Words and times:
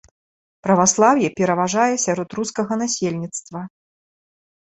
Праваслаўе 0.67 1.29
пераважае 1.39 1.93
сярод 2.05 2.29
рускага 2.39 2.73
насельніцтва. 2.83 3.61